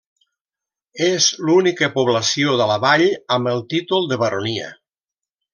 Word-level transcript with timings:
És 1.07 1.27
l'única 1.49 1.91
població 1.99 2.57
de 2.63 2.69
la 2.71 2.79
Vall 2.87 3.07
amb 3.39 3.53
el 3.55 3.65
títol 3.75 4.13
de 4.15 4.23
Baronia. 4.27 4.75